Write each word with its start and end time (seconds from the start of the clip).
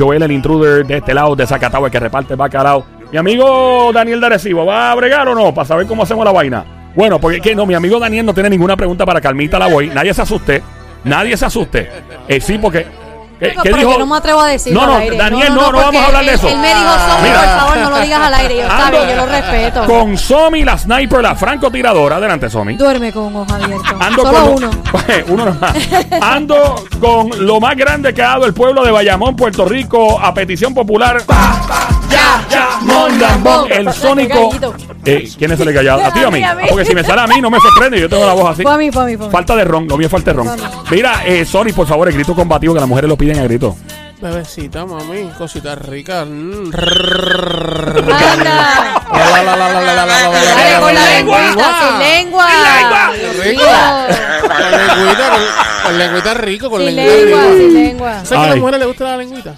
Joel 0.00 0.22
el 0.22 0.32
intruder 0.32 0.86
de 0.86 0.96
este 0.96 1.12
lado, 1.12 1.36
de 1.36 1.46
Zacatau, 1.46 1.84
el 1.84 1.92
que 1.92 2.00
reparte 2.00 2.32
el 2.32 2.38
bacalao. 2.38 2.86
Mi 3.12 3.18
amigo 3.18 3.92
Daniel 3.92 4.20
de 4.20 4.26
Arecibo, 4.26 4.64
¿va 4.64 4.92
a 4.92 4.94
bregar 4.94 5.28
o 5.28 5.34
no? 5.34 5.52
Para 5.52 5.66
saber 5.66 5.86
cómo 5.86 6.04
hacemos 6.04 6.24
la 6.24 6.32
vaina. 6.32 6.64
Bueno, 6.94 7.20
porque 7.20 7.40
que 7.40 7.54
no, 7.54 7.66
mi 7.66 7.74
amigo 7.74 7.98
Daniel 7.98 8.24
no 8.24 8.34
tiene 8.34 8.50
ninguna 8.50 8.76
pregunta 8.76 9.04
para 9.04 9.20
Calmita 9.20 9.58
la 9.58 9.66
voy. 9.66 9.88
Nadie 9.88 10.14
se 10.14 10.22
asuste. 10.22 10.62
Nadie 11.04 11.36
se 11.36 11.46
asuste. 11.46 11.90
Eh, 12.28 12.40
sí, 12.40 12.58
porque. 12.58 12.86
No, 13.40 13.62
¿Qué 13.62 13.70
pero 13.70 13.76
dijo? 13.78 13.92
yo 13.92 13.98
no 14.00 14.06
me 14.06 14.16
atrevo 14.16 14.40
a 14.40 14.46
decirlo 14.48 14.80
No, 14.80 14.86
no, 14.86 14.94
al 14.96 15.02
aire. 15.02 15.16
Daniel, 15.16 15.48
no, 15.48 15.54
no 15.54 15.64
porque 15.66 15.80
vamos 15.80 16.02
a 16.02 16.06
hablar 16.06 16.24
de 16.24 16.28
él- 16.30 16.34
eso. 16.34 16.48
Él 16.48 16.58
me 16.58 16.68
dijo, 16.68 16.80
Mira. 17.22 17.34
por 17.40 17.48
favor, 17.60 17.76
no 17.78 17.90
lo 17.90 18.00
digas 18.00 18.20
al 18.20 18.34
aire. 18.34 18.56
Yo, 18.58 18.70
Ando 18.70 18.90
bien, 19.04 19.08
yo 19.10 19.16
lo 19.16 19.26
respeto. 19.26 19.86
Con 19.86 20.18
Somi, 20.18 20.64
la 20.64 20.78
sniper, 20.78 21.22
la 21.22 21.34
francotiradora. 21.34 22.16
Adelante, 22.16 22.50
Somi. 22.50 22.76
Duerme 22.76 23.12
con 23.12 23.24
un 23.24 23.36
ojo 23.36 23.54
abierto. 23.54 23.96
Ando 23.98 24.22
Solo 24.22 24.38
con 24.44 24.54
uno. 24.64 24.70
uno 25.28 25.44
nomás. 25.46 25.74
Ando 26.20 26.84
con 27.00 27.30
lo 27.46 27.60
más 27.60 27.76
grande 27.76 28.12
que 28.14 28.22
ha 28.22 28.28
dado 28.28 28.46
el 28.46 28.54
pueblo 28.54 28.84
de 28.84 28.90
Bayamón, 28.90 29.34
Puerto 29.36 29.64
Rico, 29.64 30.20
a 30.20 30.34
petición 30.34 30.74
popular. 30.74 31.22
Ya, 32.10 32.44
ya, 32.50 32.68
Mon 32.82 33.18
Lambón, 33.20 33.70
el 33.72 33.92
sónico. 33.92 34.50
Eh, 35.04 35.28
¿Quién 35.38 35.52
es 35.52 35.60
el 35.60 35.72
callado? 35.74 36.04
A 36.04 36.12
ti 36.12 36.20
o 36.20 36.28
a 36.28 36.30
mí. 36.30 36.42
Porque 36.68 36.84
si 36.84 36.94
me 36.94 37.02
sale 37.04 37.22
a 37.22 37.26
mí, 37.26 37.40
no 37.40 37.50
me 37.50 37.58
sorprende. 37.60 37.98
Yo 38.00 38.08
tengo 38.08 38.26
la 38.26 38.32
voz 38.34 38.50
así. 38.50 38.62
Fue 38.62 38.74
a 38.74 38.76
mí, 38.76 38.90
fue 38.90 39.02
a 39.02 39.06
mí, 39.06 39.16
fue 39.16 39.26
a 39.26 39.28
mí. 39.28 39.32
Falta 39.32 39.56
de 39.56 39.64
ron, 39.64 39.86
lo 39.88 39.96
mío 39.96 40.06
es 40.06 40.10
falta 40.12 40.32
de 40.32 40.36
ron. 40.36 40.48
Mira, 40.90 41.22
eh, 41.24 41.44
Sony, 41.44 41.72
por 41.74 41.86
favor, 41.86 42.08
el 42.08 42.14
grito 42.14 42.34
combativo 42.34 42.74
que 42.74 42.80
las 42.80 42.88
mujeres 42.88 43.08
lo 43.08 43.16
piden 43.16 43.38
a 43.38 43.44
grito. 43.44 43.76
Bebecita, 44.20 44.84
mami, 44.84 45.30
cositas 45.38 45.78
ricas. 45.78 46.26
Mm. 46.28 46.70
Anda. 46.74 49.00
La, 49.12 49.30
la, 49.30 49.42
la, 49.42 49.56
la, 49.56 49.56
la, 49.56 49.56
la, 49.56 49.56
la, 49.56 49.94
la, 49.94 49.96
la, 50.04 50.04
la, 50.04 50.30
Dale 50.30 50.70
la, 50.72 50.80
con 50.80 50.94
la 50.94 51.00
la, 51.00 51.10
lengüita, 51.10 51.68
sin 51.80 51.98
lengua. 51.98 52.46
Con 54.42 54.70
lengüita, 54.70 55.24
con, 55.30 55.40
con 55.84 55.98
lengüita 55.98 56.34
rico, 56.34 56.70
con 56.70 56.80
Sin 56.84 56.96
lengüita 56.96 57.24
lengua, 57.24 57.42
rico. 57.44 57.56
sin 57.56 57.74
lengua. 57.74 58.12
¿Sabes 58.24 58.28
que 58.28 58.34
a 58.34 58.42
Ay. 58.42 58.48
las 58.50 58.58
mujeres 58.58 58.78
les 58.80 58.88
gusta 58.88 59.04
la 59.04 59.16
lengüita? 59.16 59.54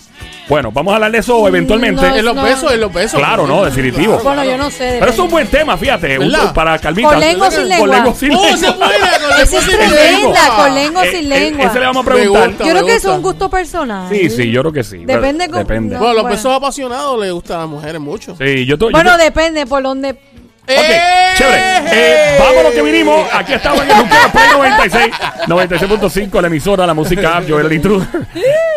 Bueno, 0.52 0.70
vamos 0.70 0.92
a 0.92 0.96
hablar 0.96 1.10
de 1.12 1.18
eso 1.18 1.48
eventualmente. 1.48 2.02
No, 2.02 2.14
En 2.14 2.24
los 2.26 2.34
no. 2.36 2.42
besos, 2.42 2.72
en 2.74 2.80
los 2.82 2.92
besos. 2.92 3.18
Claro, 3.18 3.46
no, 3.46 3.64
definitivo. 3.64 4.18
Bueno, 4.22 4.44
yo 4.44 4.58
no 4.58 4.70
sé. 4.70 4.98
Pero 5.00 5.10
es 5.10 5.18
un 5.18 5.30
buen 5.30 5.46
tema, 5.46 5.78
fíjate, 5.78 6.18
un- 6.18 6.30
¿Verdad? 6.30 6.52
para 6.52 6.78
Calmita. 6.78 7.08
¿Con 7.08 7.20
lengua 7.20 7.50
sin 7.50 7.60
Con 7.60 7.68
lengua? 7.70 7.88
lengua 7.88 8.12
o 8.12 8.14
sin 8.14 8.34
Oh, 8.34 8.42
lengua. 8.42 8.56
se 8.58 8.72
puede, 8.72 8.98
con 8.98 9.38
lengua 9.38 9.46
sin 9.46 9.60
tremenda, 9.78 10.02
lengua. 10.20 10.56
con 10.56 10.74
lengua 10.74 11.06
Eh, 11.06 11.10
sin 11.10 11.32
eh, 11.32 11.40
lengua. 11.40 11.64
Ese 11.66 11.80
le 11.80 11.86
vamos 11.86 12.06
a 12.06 12.10
preguntar. 12.10 12.48
gusta. 12.50 12.64
Yo 12.66 12.70
creo 12.72 12.86
que 12.86 12.94
eso 12.96 13.10
es 13.10 13.16
un 13.16 13.22
gusto 13.22 13.48
personal. 13.48 14.08
Sí, 14.10 14.28
sí, 14.28 14.50
yo 14.50 14.60
creo 14.60 14.72
que 14.74 14.84
sí. 14.84 15.04
Depende 15.06 15.48
con- 15.48 15.58
Depende. 15.60 15.94
no. 15.94 16.00
Bueno, 16.00 16.14
los 16.14 16.22
Bueno. 16.24 16.36
besos 16.36 16.54
apasionados 16.54 17.18
les 17.18 17.32
gustan 17.32 17.56
a 17.56 17.60
las 17.60 17.68
mujeres 17.70 18.00
mucho. 18.02 18.36
Sí, 18.36 18.66
yo, 18.66 18.76
to- 18.76 18.88
yo 18.90 18.92
Bueno, 18.92 19.16
depende 19.16 19.64
por 19.66 19.82
dónde. 19.82 20.16
Ok, 20.62 21.36
chévere. 21.36 21.62
Eh, 21.92 22.36
vamos 22.38 22.58
a 22.58 22.62
lo 22.62 22.70
que 22.72 22.82
vinimos. 22.82 23.28
Aquí 23.32 23.52
estamos 23.52 23.82
en 23.82 23.90
el 23.90 24.30
Play 24.30 24.48
96, 24.52 25.06
96.5, 25.48 26.40
la 26.40 26.46
emisora, 26.46 26.86
la 26.86 26.94
música 26.94 27.38
app, 27.38 27.44
Joel 27.48 27.66
el 27.66 27.72
Intruder. 27.72 28.08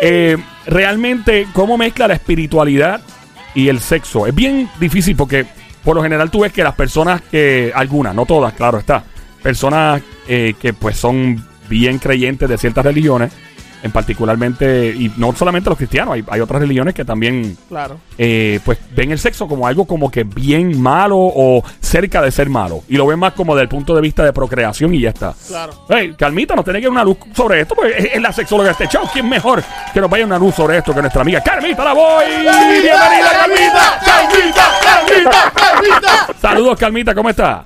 Eh, 0.00 0.36
realmente, 0.66 1.46
¿cómo 1.52 1.78
mezcla 1.78 2.08
la 2.08 2.14
espiritualidad 2.14 3.00
y 3.54 3.68
el 3.68 3.80
sexo? 3.80 4.26
Es 4.26 4.34
bien 4.34 4.68
difícil 4.80 5.14
porque, 5.14 5.46
por 5.84 5.94
lo 5.94 6.02
general, 6.02 6.28
tú 6.30 6.40
ves 6.40 6.52
que 6.52 6.64
las 6.64 6.74
personas 6.74 7.22
que, 7.22 7.70
algunas, 7.72 8.14
no 8.14 8.26
todas, 8.26 8.52
claro 8.54 8.78
está, 8.78 9.04
personas 9.40 10.02
eh, 10.26 10.54
que 10.60 10.72
pues 10.72 10.96
son 10.96 11.46
bien 11.68 11.98
creyentes 11.98 12.48
de 12.48 12.58
ciertas 12.58 12.84
religiones, 12.84 13.32
en 13.82 13.92
particularmente, 13.92 14.88
y 14.88 15.12
no 15.16 15.34
solamente 15.34 15.68
los 15.70 15.76
cristianos, 15.78 16.14
hay, 16.14 16.24
hay 16.28 16.40
otras 16.40 16.60
religiones 16.60 16.94
que 16.94 17.04
también 17.04 17.56
Claro. 17.68 17.98
eh, 18.18 18.60
pues 18.64 18.78
ven 18.94 19.12
el 19.12 19.18
sexo 19.18 19.46
como 19.46 19.66
algo 19.66 19.84
como 19.86 20.10
que 20.10 20.24
bien 20.24 20.80
malo 20.80 21.16
o 21.18 21.62
cerca 21.80 22.20
de 22.22 22.30
ser 22.30 22.48
malo. 22.48 22.82
Y 22.88 22.96
lo 22.96 23.06
ven 23.06 23.18
más 23.18 23.32
como 23.34 23.54
desde 23.54 23.62
el 23.64 23.68
punto 23.68 23.94
de 23.94 24.00
vista 24.00 24.24
de 24.24 24.32
procreación 24.32 24.94
y 24.94 25.00
ya 25.00 25.10
está. 25.10 25.34
Claro. 25.46 25.72
Hey, 25.88 26.14
Calmita, 26.18 26.54
nos 26.54 26.64
tiene 26.64 26.80
que 26.80 26.86
dar 26.86 26.92
una 26.92 27.04
luz 27.04 27.18
sobre 27.34 27.60
esto, 27.60 27.74
porque 27.74 27.94
es, 27.96 28.08
es 28.14 28.20
la 28.22 28.32
sexóloga 28.32 28.68
de 28.68 28.72
este 28.72 28.88
show. 28.88 29.02
¿Quién 29.12 29.28
mejor 29.28 29.62
que 29.92 30.00
nos 30.00 30.10
vaya 30.10 30.24
una 30.24 30.38
luz 30.38 30.54
sobre 30.54 30.78
esto 30.78 30.94
que 30.94 31.00
nuestra 31.00 31.22
amiga 31.22 31.40
Carmita 31.42 31.84
la 31.84 31.92
voy? 31.92 32.24
¡Bienvenida, 32.40 33.30
Carmita! 33.32 34.00
¡Carmita! 34.04 34.64
¡Carmita! 34.82 35.52
¡Carmita! 35.54 36.26
Saludos, 36.40 36.78
Calmita, 36.78 37.14
¿cómo 37.14 37.30
está? 37.30 37.64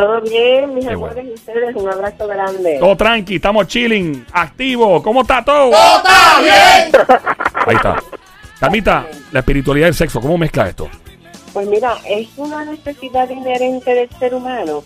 Todo 0.00 0.18
bien, 0.22 0.74
mis 0.74 0.86
Qué 0.86 0.94
amores 0.94 1.14
bueno. 1.14 1.30
y 1.30 1.34
ustedes, 1.34 1.76
un 1.76 1.86
abrazo 1.86 2.26
grande. 2.26 2.78
Todo 2.80 2.96
tranqui, 2.96 3.36
estamos 3.36 3.66
chilling, 3.66 4.24
activo. 4.32 5.02
¿Cómo 5.02 5.20
está 5.20 5.44
todo? 5.44 5.70
¡Todo 5.70 5.96
está 5.98 6.40
bien! 6.40 6.92
Ahí 7.66 7.76
está. 7.76 8.02
Carmita, 8.58 9.06
la 9.30 9.40
espiritualidad 9.40 9.88
y 9.88 9.90
el 9.90 9.94
sexo, 9.94 10.22
¿cómo 10.22 10.38
mezcla 10.38 10.68
esto? 10.70 10.88
Pues 11.52 11.68
mira, 11.68 11.96
es 12.08 12.28
una 12.38 12.64
necesidad 12.64 13.28
inherente 13.28 13.92
del 13.92 14.08
ser 14.18 14.34
humano. 14.34 14.84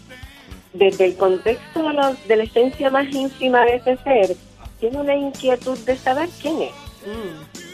Desde 0.73 1.05
el 1.05 1.17
contexto 1.17 1.85
de 1.85 1.93
la, 1.93 2.13
de 2.27 2.37
la 2.37 2.43
esencia 2.43 2.91
más 2.91 3.07
íntima 3.15 3.65
de 3.65 3.77
ese 3.77 3.97
ser, 3.99 4.37
tiene 4.81 4.99
una 4.99 5.15
inquietud 5.15 5.79
de 5.79 5.97
saber 5.97 6.29
quién 6.43 6.61
es. 6.63 6.75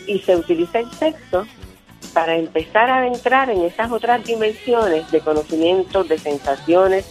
Y 0.07 0.19
se 0.19 0.37
utiliza 0.37 0.81
el 0.81 0.91
sexo 0.93 1.47
para 2.13 2.37
empezar 2.37 2.91
a 2.91 3.07
entrar 3.07 3.49
en 3.49 3.63
esas 3.63 3.91
otras 3.91 4.23
dimensiones 4.25 5.11
de 5.11 5.21
conocimiento, 5.21 6.05
de 6.05 6.19
sensaciones, 6.19 7.07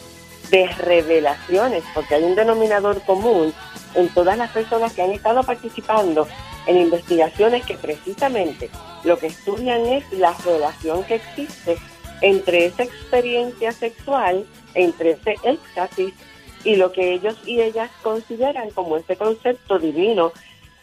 de 0.50 0.68
revelaciones, 0.68 1.84
porque 1.94 2.16
hay 2.16 2.24
un 2.24 2.36
denominador 2.36 3.02
común 3.04 3.54
en 3.96 4.10
todas 4.10 4.38
las 4.38 4.52
personas 4.52 4.94
que 4.94 5.02
han 5.02 5.12
estado 5.12 5.44
participando 5.44 6.28
en 6.68 6.78
investigaciones 6.78 7.66
que 7.66 7.76
precisamente 7.76 8.70
lo 9.04 9.18
que 9.18 9.28
estudian 9.28 9.86
es 9.86 10.12
la 10.14 10.34
relación 10.46 11.04
que 11.04 11.16
existe 11.16 11.78
entre 12.22 12.66
esa 12.66 12.84
experiencia 12.84 13.72
sexual, 13.72 14.46
entre 14.74 15.12
ese 15.12 15.36
éxtasis 15.44 16.14
y 16.64 16.76
lo 16.76 16.92
que 16.92 17.14
ellos 17.14 17.38
y 17.46 17.62
ellas 17.62 17.90
consideran 18.04 18.70
como 18.72 18.98
ese 18.98 19.16
concepto 19.16 19.80
divino 19.80 20.34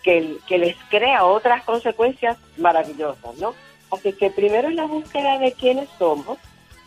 que, 0.03 0.39
que 0.47 0.59
les 0.59 0.77
crea 0.89 1.25
otras 1.25 1.63
consecuencias 1.65 2.39
maravillosas, 2.57 3.37
¿no? 3.37 3.55
Así 3.91 4.13
que 4.13 4.31
primero 4.31 4.69
es 4.69 4.75
la 4.75 4.87
búsqueda 4.87 5.39
de 5.39 5.53
quiénes 5.53 5.89
somos, 5.99 6.39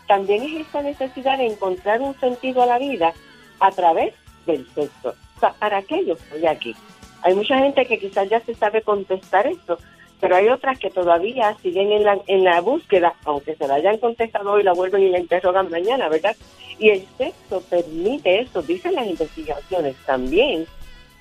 también 0.09 0.41
es 0.41 0.67
esa 0.67 0.81
necesidad 0.81 1.37
de 1.37 1.45
encontrar 1.45 2.01
un 2.01 2.19
sentido 2.19 2.63
a 2.63 2.65
la 2.65 2.79
vida 2.79 3.13
a 3.59 3.69
través 3.69 4.15
del 4.47 4.67
sexo. 4.73 5.13
O 5.37 5.39
sea, 5.39 5.53
¿para 5.53 5.83
qué 5.83 6.03
yo 6.03 6.15
estoy 6.15 6.47
aquí? 6.47 6.75
Hay 7.21 7.35
mucha 7.35 7.59
gente 7.59 7.85
que 7.85 7.99
quizás 7.99 8.27
ya 8.27 8.39
se 8.39 8.55
sabe 8.55 8.81
contestar 8.81 9.45
esto, 9.45 9.77
pero 10.19 10.35
hay 10.35 10.49
otras 10.49 10.79
que 10.79 10.89
todavía 10.89 11.55
siguen 11.61 11.91
en 11.91 12.03
la, 12.05 12.17
en 12.25 12.43
la 12.43 12.59
búsqueda, 12.59 13.13
aunque 13.23 13.55
se 13.55 13.67
la 13.67 13.75
hayan 13.75 13.99
contestado 13.99 14.53
hoy, 14.53 14.63
la 14.63 14.73
vuelven 14.73 15.03
y 15.03 15.09
la 15.09 15.19
interrogan 15.19 15.69
mañana, 15.69 16.09
¿verdad? 16.09 16.35
Y 16.79 16.89
el 16.89 17.05
sexo 17.15 17.61
permite 17.69 18.39
eso, 18.39 18.63
dicen 18.63 18.95
las 18.95 19.05
investigaciones 19.05 19.95
también, 20.07 20.65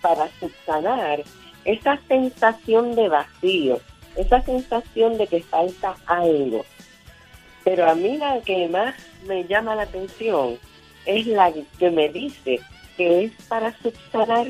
para 0.01 0.31
subsanar 0.41 1.25
esa 1.67 1.99
sensación 2.09 2.95
de 2.95 3.11
vacío, 3.11 3.81
esa 4.17 4.41
sensación 4.41 5.19
de 5.19 5.27
que 5.27 5.43
falta 5.43 5.95
algo. 6.07 6.65
Pero 7.69 7.87
a 7.87 7.95
mí 7.95 8.17
la 8.17 8.41
que 8.41 8.67
más 8.69 8.95
me 9.27 9.45
llama 9.45 9.75
la 9.75 9.83
atención 9.83 10.57
es 11.05 11.27
la 11.27 11.53
que 11.79 11.91
me 11.91 12.09
dice 12.09 12.61
que 12.97 13.25
es 13.25 13.33
para 13.47 13.77
subsanar 13.83 14.47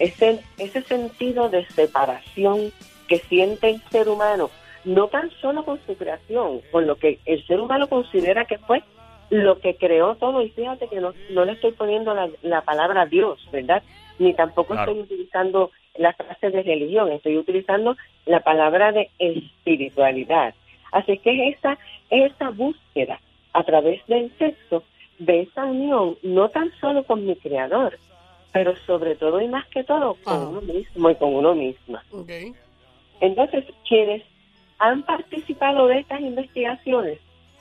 ese, 0.00 0.40
ese 0.58 0.82
sentido 0.82 1.48
de 1.48 1.64
separación 1.66 2.72
que 3.06 3.18
siente 3.18 3.70
el 3.70 3.82
ser 3.92 4.08
humano, 4.08 4.50
no 4.84 5.06
tan 5.06 5.30
solo 5.40 5.64
con 5.64 5.78
su 5.86 5.96
creación, 5.96 6.60
con 6.72 6.88
lo 6.88 6.96
que 6.96 7.20
el 7.24 7.46
ser 7.46 7.60
humano 7.60 7.86
considera 7.88 8.46
que 8.46 8.58
fue 8.58 8.82
lo 9.30 9.60
que 9.60 9.76
creó 9.76 10.16
todo. 10.16 10.42
Y 10.42 10.50
fíjate 10.50 10.88
que 10.88 11.00
no, 11.00 11.14
no 11.30 11.44
le 11.44 11.52
estoy 11.52 11.70
poniendo 11.70 12.14
la, 12.14 12.28
la 12.42 12.62
palabra 12.62 13.06
Dios, 13.06 13.48
¿verdad? 13.52 13.84
Ni 14.18 14.34
tampoco 14.34 14.74
Claro. 14.74 14.90
estoy 14.90 15.04
utilizando 15.04 15.70
la 15.94 16.12
frase 16.14 16.50
de 16.50 16.64
religión, 16.64 17.12
estoy 17.12 17.38
utilizando 17.38 17.96
la 18.24 18.40
palabra 18.40 18.90
de 18.90 19.08
espiritualidad. 19.20 20.52
Así 20.92 21.18
que 21.18 21.48
es 21.48 21.56
esa, 21.56 21.78
es 22.10 22.32
esa 22.32 22.50
búsqueda 22.50 23.20
a 23.52 23.64
través 23.64 24.04
del 24.06 24.30
sexo 24.38 24.82
de 25.18 25.42
esa 25.42 25.64
unión, 25.64 26.16
no 26.22 26.48
tan 26.50 26.70
solo 26.80 27.04
con 27.04 27.26
mi 27.26 27.36
creador, 27.36 27.98
pero 28.52 28.74
sobre 28.86 29.14
todo 29.16 29.40
y 29.40 29.48
más 29.48 29.66
que 29.68 29.84
todo 29.84 30.16
con 30.22 30.48
uno 30.48 30.60
mismo 30.60 31.10
y 31.10 31.14
con 31.16 31.34
uno 31.34 31.54
misma. 31.54 32.04
Entonces, 33.20 33.64
quienes 33.88 34.22
han 34.78 35.02
participado 35.02 35.86
de 35.86 36.00
estas 36.00 36.20
investigaciones, 36.20 37.18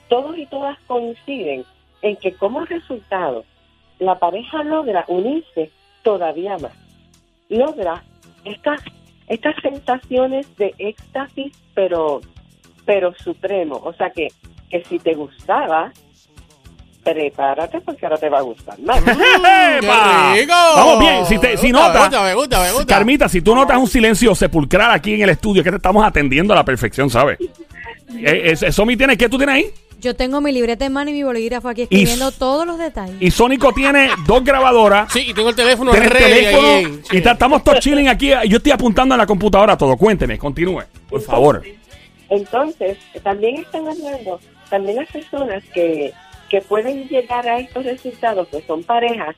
todos 0.09 0.37
y 0.37 0.45
todas 0.47 0.77
coinciden 0.87 1.65
en 2.01 2.15
que 2.17 2.33
como 2.33 2.65
resultado 2.65 3.45
la 3.99 4.19
pareja 4.19 4.63
logra 4.63 5.05
unirse 5.07 5.71
todavía 6.03 6.57
más. 6.57 6.73
Logra 7.49 8.03
estas, 8.43 8.81
estas 9.27 9.55
sensaciones 9.61 10.55
de 10.57 10.73
éxtasis, 10.77 11.51
pero, 11.73 12.21
pero 12.85 13.13
supremo. 13.23 13.75
O 13.83 13.93
sea 13.93 14.09
que, 14.11 14.27
que 14.69 14.83
si 14.85 14.99
te 14.99 15.13
gustaba, 15.13 15.91
prepárate 17.03 17.81
porque 17.81 18.05
ahora 18.05 18.17
te 18.17 18.29
va 18.29 18.39
a 18.39 18.41
gustar 18.41 18.79
más. 18.79 18.99
Vamos 20.75 20.99
bien, 20.99 21.25
si, 21.25 21.37
te, 21.37 21.57
si 21.57 21.71
gusta, 21.71 21.87
notas, 21.87 22.01
Me 22.03 22.07
gusta, 22.09 22.23
me 22.23 22.33
gusta, 22.35 22.59
me 22.63 22.71
gusta. 22.71 22.85
Carmita, 22.85 23.29
si 23.29 23.41
tú 23.41 23.55
notas 23.55 23.77
un 23.77 23.87
silencio 23.87 24.33
sepulcral 24.35 24.91
aquí 24.91 25.13
en 25.13 25.21
el 25.21 25.29
estudio, 25.29 25.63
que 25.63 25.69
te 25.69 25.77
estamos 25.77 26.03
atendiendo 26.05 26.53
a 26.53 26.57
la 26.57 26.65
perfección, 26.65 27.09
¿sabes? 27.09 27.37
Eh, 28.17 28.53
eh, 28.61 28.71
Somi 28.71 28.95
tiene, 28.95 29.17
¿qué 29.17 29.27
tú 29.27 29.37
tienes 29.37 29.55
ahí? 29.55 29.65
Yo 29.99 30.15
tengo 30.15 30.39
mi 30.39 30.51
libreta 30.51 30.85
en 30.85 30.93
mano 30.93 31.09
y 31.09 31.13
mi 31.13 31.23
bolígrafo 31.23 31.67
aquí 31.69 31.81
escribiendo 31.81 32.31
todos 32.31 32.65
los 32.65 32.77
detalles. 32.77 33.15
Y 33.19 33.31
Sónico 33.31 33.73
tiene 33.73 34.09
dos 34.27 34.43
grabadoras. 34.43 35.11
Sí, 35.11 35.25
y 35.27 35.33
tengo 35.33 35.49
el 35.49 35.55
teléfono 35.55 35.89
Tiene 35.91 36.05
el 36.05 36.11
teléfono 36.13 36.67
ahí. 36.67 37.01
y 37.11 37.21
ta- 37.21 37.31
estamos 37.31 37.63
todos 37.63 37.79
chilling 37.79 38.07
aquí. 38.07 38.29
Yo 38.47 38.57
estoy 38.57 38.71
apuntando 38.71 39.15
en 39.15 39.19
la 39.19 39.25
computadora 39.25 39.75
todo. 39.75 39.97
Cuénteme, 39.97 40.37
continúe, 40.37 40.83
por 41.09 41.19
favor. 41.21 41.63
Entonces, 42.29 42.97
también 43.23 43.57
están 43.57 43.87
hablando, 43.87 44.39
también 44.69 44.97
las 44.97 45.11
personas 45.11 45.63
que, 45.73 46.13
que 46.49 46.61
pueden 46.61 47.07
llegar 47.07 47.47
a 47.47 47.59
estos 47.59 47.85
resultados, 47.85 48.47
que 48.47 48.61
son 48.61 48.83
parejas, 48.83 49.35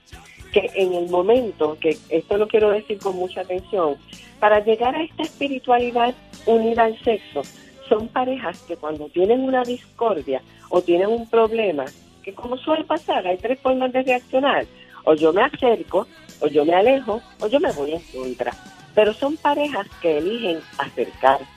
que 0.51 0.69
en 0.75 0.93
el 0.93 1.09
momento, 1.09 1.77
que 1.79 1.97
esto 2.09 2.37
lo 2.37 2.47
quiero 2.47 2.69
decir 2.69 2.97
con 2.99 3.15
mucha 3.15 3.41
atención, 3.41 3.95
para 4.39 4.63
llegar 4.63 4.95
a 4.95 5.03
esta 5.03 5.23
espiritualidad 5.23 6.13
unida 6.45 6.85
al 6.85 6.99
sexo, 7.03 7.41
son 7.89 8.07
parejas 8.07 8.61
que 8.63 8.77
cuando 8.77 9.07
tienen 9.09 9.41
una 9.41 9.63
discordia 9.63 10.41
o 10.69 10.81
tienen 10.81 11.09
un 11.09 11.29
problema, 11.29 11.85
que 12.23 12.33
como 12.33 12.57
suele 12.57 12.83
pasar, 12.83 13.25
hay 13.25 13.37
tres 13.37 13.59
formas 13.59 13.91
de 13.93 14.03
reaccionar, 14.03 14.65
o 15.05 15.13
yo 15.13 15.31
me 15.31 15.41
acerco, 15.41 16.07
o 16.41 16.47
yo 16.47 16.65
me 16.65 16.75
alejo, 16.75 17.21
o 17.39 17.47
yo 17.47 17.59
me 17.59 17.71
voy 17.71 17.93
en 17.93 18.01
contra. 18.13 18.51
Pero 18.93 19.13
son 19.13 19.37
parejas 19.37 19.87
que 20.01 20.17
eligen 20.17 20.59
acercarse. 20.77 21.56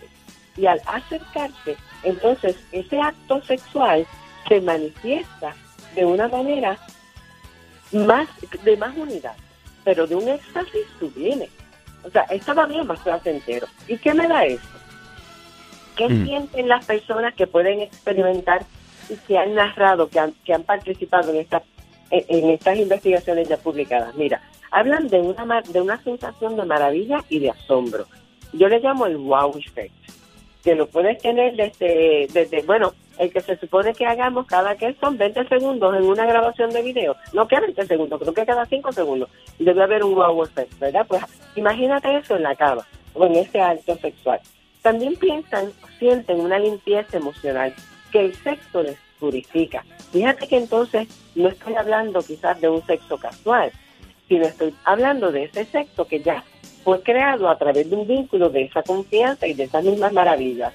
Y 0.56 0.66
al 0.66 0.80
acercarse, 0.86 1.76
entonces 2.02 2.56
ese 2.72 3.00
acto 3.00 3.42
sexual 3.42 4.06
se 4.48 4.60
manifiesta 4.60 5.54
de 5.94 6.04
una 6.04 6.28
manera 6.28 6.78
más 7.92 8.28
de 8.64 8.76
más 8.76 8.96
unidad, 8.96 9.34
pero 9.84 10.06
de 10.06 10.14
un 10.14 10.28
éxtasis 10.28 10.86
sublime. 10.98 11.48
O 12.04 12.10
sea, 12.10 12.22
esto 12.22 12.54
bien 12.66 12.86
más 12.86 13.00
placentero. 13.00 13.66
¿Y 13.88 13.96
qué 13.98 14.14
me 14.14 14.26
da 14.26 14.44
eso? 14.44 14.66
¿Qué 15.96 16.08
Mm. 16.08 16.24
sienten 16.24 16.68
las 16.68 16.84
personas 16.86 17.34
que 17.34 17.46
pueden 17.46 17.80
experimentar 17.80 18.64
y 19.08 19.16
que 19.16 19.36
han 19.36 19.54
narrado, 19.54 20.08
que 20.08 20.18
han, 20.18 20.32
que 20.44 20.54
han 20.54 20.62
participado 20.62 21.30
en, 21.30 21.40
esta, 21.40 21.62
en, 22.10 22.24
en 22.28 22.50
estas 22.50 22.78
investigaciones 22.78 23.48
ya 23.48 23.56
publicadas? 23.58 24.14
Mira, 24.14 24.40
hablan 24.70 25.08
de 25.08 25.20
una, 25.20 25.60
de 25.60 25.80
una 25.80 26.02
sensación 26.02 26.56
de 26.56 26.64
maravilla 26.64 27.22
y 27.28 27.40
de 27.40 27.50
asombro. 27.50 28.06
Yo 28.52 28.68
le 28.68 28.80
llamo 28.80 29.06
el 29.06 29.16
wow 29.18 29.56
effect, 29.58 29.94
que 30.62 30.74
lo 30.74 30.86
puedes 30.86 31.18
tener 31.18 31.56
desde, 31.56 32.26
desde 32.32 32.62
bueno, 32.62 32.92
el 33.18 33.32
que 33.32 33.40
se 33.40 33.56
supone 33.56 33.92
que 33.94 34.06
hagamos 34.06 34.46
cada 34.46 34.76
que 34.76 34.94
son 34.94 35.18
20 35.18 35.48
segundos 35.48 35.94
en 35.96 36.04
una 36.04 36.26
grabación 36.26 36.70
de 36.70 36.82
video. 36.82 37.16
No 37.32 37.46
que 37.46 37.60
20 37.60 37.86
segundos, 37.86 38.20
creo 38.20 38.34
que 38.34 38.46
cada 38.46 38.66
5 38.66 38.92
segundos 38.92 39.28
debe 39.58 39.82
haber 39.82 40.04
un 40.04 40.14
wow 40.14 40.42
effect, 40.42 40.78
¿verdad? 40.78 41.06
Pues 41.06 41.22
imagínate 41.54 42.16
eso 42.16 42.36
en 42.36 42.42
la 42.44 42.54
cama 42.56 42.86
o 43.14 43.26
en 43.26 43.36
ese 43.36 43.60
acto 43.60 43.96
sexual. 43.96 44.40
También 44.82 45.16
piensan, 45.16 45.72
sienten 45.98 46.40
una 46.40 46.58
limpieza 46.58 47.18
emocional, 47.18 47.74
que 48.10 48.26
el 48.26 48.34
sexo 48.34 48.82
les 48.82 48.96
purifica. 49.18 49.84
Fíjate 50.12 50.48
que 50.48 50.56
entonces 50.56 51.08
no 51.34 51.48
estoy 51.48 51.74
hablando 51.74 52.20
quizás 52.22 52.60
de 52.60 52.68
un 52.68 52.84
sexo 52.86 53.18
casual, 53.18 53.70
sino 54.28 54.46
estoy 54.46 54.74
hablando 54.84 55.30
de 55.30 55.44
ese 55.44 55.64
sexo 55.66 56.06
que 56.06 56.20
ya 56.20 56.42
fue 56.84 57.02
creado 57.02 57.48
a 57.48 57.58
través 57.58 57.88
de 57.90 57.96
un 57.96 58.06
vínculo 58.06 58.48
de 58.48 58.62
esa 58.62 58.82
confianza 58.82 59.46
y 59.46 59.54
de 59.54 59.64
esas 59.64 59.84
mismas 59.84 60.12
maravillas. 60.12 60.72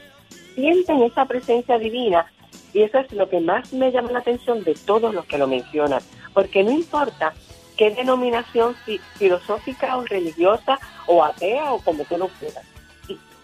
Sienten 0.56 1.02
esa 1.04 1.26
presencia 1.26 1.78
divina 1.78 2.26
y 2.74 2.82
eso 2.84 3.00
es 3.00 3.12
lo 3.14 3.30
que 3.30 3.40
más 3.40 3.72
me 3.74 3.92
llama 3.92 4.12
la 4.12 4.20
atención 4.20 4.64
de 4.64 4.76
todos 4.76 5.14
los 5.14 5.26
que 5.26 5.38
lo 5.38 5.48
mencionan, 5.48 6.02
porque 6.34 6.64
no 6.64 6.72
importa 6.72 7.34
qué 7.78 7.90
denominación 7.92 8.76
fi- 8.86 9.00
filosófica 9.18 9.98
o 9.98 10.06
religiosa 10.06 10.80
o 11.08 11.24
atea 11.24 11.74
o 11.74 11.80
como 11.80 12.04
tú 12.06 12.18
lo 12.18 12.28
quieras. 12.40 12.64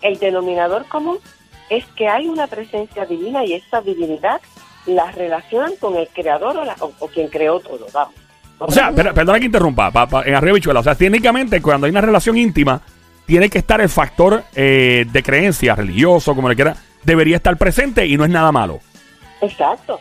El 0.02 0.18
denominador 0.20 0.86
común 0.88 1.20
es 1.70 1.86
que 1.96 2.08
hay 2.08 2.28
una 2.28 2.48
presencia 2.48 3.06
divina 3.06 3.46
y 3.46 3.54
esa 3.54 3.82
divinidad 3.82 4.42
la 4.86 5.12
relacionan 5.12 5.76
con 5.78 5.96
el 5.96 6.08
creador 6.10 6.58
o, 6.58 6.66
la- 6.66 6.76
o 6.80 7.08
quien 7.08 7.28
creó 7.28 7.60
todo. 7.60 7.86
Vamos. 7.94 8.16
O 8.68 8.72
sea, 8.72 8.92
per- 8.92 9.14
perdona 9.14 9.40
que 9.40 9.46
interrumpa, 9.46 9.92
pa- 9.92 10.08
pa- 10.08 10.24
en 10.24 10.36
arriba 10.36 10.54
bichuela. 10.56 10.80
O 10.80 10.84
sea, 10.84 10.96
técnicamente 10.96 11.62
cuando 11.62 11.86
hay 11.86 11.92
una 11.92 12.02
relación 12.02 12.38
íntima, 12.38 12.80
tiene 13.26 13.50
que 13.50 13.58
estar 13.60 13.82
el 13.82 13.90
factor 13.90 14.44
eh, 14.56 15.06
de 15.12 15.24
creencia, 15.24 15.76
religioso, 15.76 16.36
como 16.36 16.48
le 16.50 16.56
quiera, 16.56 16.76
debería 17.04 17.38
estar 17.38 17.58
presente 17.58 18.06
y 18.06 18.18
no 18.18 18.24
es 18.26 18.30
nada 18.30 18.52
malo. 18.52 18.80
Exacto. 19.42 20.00